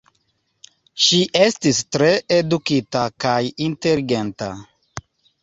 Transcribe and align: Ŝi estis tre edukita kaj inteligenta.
Ŝi 1.07 1.19
estis 1.47 1.81
tre 1.97 2.07
edukita 2.39 3.05
kaj 3.27 3.37
inteligenta. 3.69 4.51